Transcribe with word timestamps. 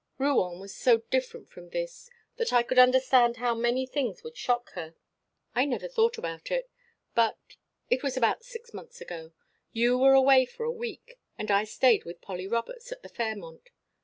Rouen 0.17 0.59
was 0.59 0.73
so 0.73 0.97
different 1.11 1.51
from 1.51 1.69
this 1.69 2.09
that 2.37 2.51
I 2.51 2.63
could 2.63 2.79
understand 2.79 3.37
how 3.37 3.53
many 3.53 3.85
things 3.85 4.23
would 4.23 4.35
shock 4.35 4.71
her. 4.71 4.95
I 5.53 5.63
never 5.65 5.87
thought 5.87 6.17
about 6.17 6.49
it 6.49 6.71
but 7.13 7.37
it 7.87 8.01
was 8.01 8.17
about 8.17 8.43
six 8.43 8.73
months 8.73 8.99
ago 8.99 9.31
you 9.71 9.99
were 9.99 10.15
away 10.15 10.47
for 10.47 10.63
a 10.63 10.71
week 10.71 11.19
and 11.37 11.51
I 11.51 11.65
stayed 11.65 12.03
with 12.03 12.19
Polly 12.19 12.47
Roberts 12.47 12.91
at 12.91 13.03
the 13.03 13.09
Fairmont. 13.09 13.69